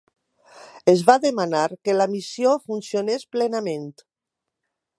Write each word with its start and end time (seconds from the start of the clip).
Es 0.93 1.01
va 1.09 1.15
demanar 1.25 1.65
que 1.87 1.95
la 1.97 2.07
missió 2.15 2.55
funcionés 2.71 3.27
plenament. 3.37 3.87